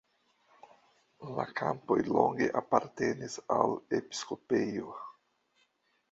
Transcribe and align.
La 1.39 1.43
kampoj 1.59 1.97
longe 2.15 2.47
apartenis 2.61 3.35
al 3.57 3.75
episkopejo. 3.99 4.97